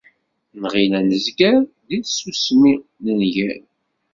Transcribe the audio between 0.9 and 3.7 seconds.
ad nezger... deg tsusmi nenger!